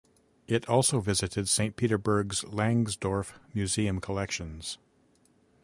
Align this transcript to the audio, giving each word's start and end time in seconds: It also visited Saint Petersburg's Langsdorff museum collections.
It 0.47 0.67
also 0.67 0.99
visited 0.99 1.47
Saint 1.47 1.75
Petersburg's 1.75 2.41
Langsdorff 2.45 3.35
museum 3.53 3.99
collections. 4.01 4.79